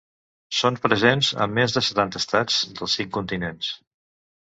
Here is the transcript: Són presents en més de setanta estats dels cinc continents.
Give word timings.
Són 0.59 0.79
presents 0.85 1.29
en 1.47 1.53
més 1.59 1.77
de 1.77 1.85
setanta 1.91 2.25
estats 2.25 2.59
dels 2.81 3.01
cinc 3.01 3.17
continents. 3.21 3.75